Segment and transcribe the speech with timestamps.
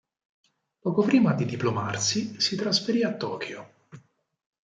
[0.79, 3.71] Poco prima di diplomarsi, si trasferì a Tokyo.